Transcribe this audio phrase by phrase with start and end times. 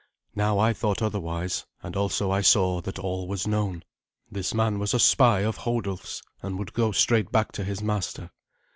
[0.33, 3.83] Now I thought otherwise, and also I saw that all was known.
[4.31, 8.31] This man was a spy of Hodulf's, and would go straight back to his master.